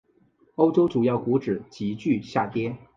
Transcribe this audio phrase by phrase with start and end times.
[0.55, 2.75] 欧洲主要股指急剧下跌。